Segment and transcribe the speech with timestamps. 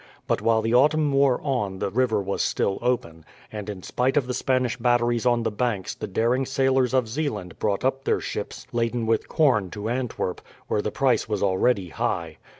[0.25, 4.25] But while the autumn wore on the river was still open; and in spite of
[4.25, 8.65] the Spanish batteries on the banks the daring sailors of Zeeland brought up their ships
[8.71, 12.39] laden with corn to Antwerp, where the price was already high.